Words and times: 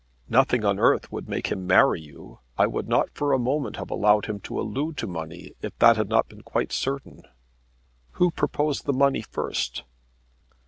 "Nothing 0.29 0.65
on 0.65 0.79
earth 0.79 1.11
would 1.11 1.29
make 1.29 1.51
him 1.51 1.67
marry 1.67 2.01
you. 2.01 2.39
I 2.57 2.65
would 2.65 2.87
not 2.89 3.11
for 3.13 3.33
a 3.33 3.37
moment 3.37 3.75
have 3.75 3.91
allowed 3.91 4.25
him 4.25 4.39
to 4.39 4.59
allude 4.59 4.97
to 4.97 5.05
money 5.05 5.53
if 5.61 5.77
that 5.77 5.95
had 5.95 6.09
not 6.09 6.27
been 6.27 6.41
quite 6.41 6.71
certain." 6.71 7.21
"Who 8.13 8.31
proposed 8.31 8.85
the 8.85 8.93
money 8.93 9.21
first?" 9.21 9.83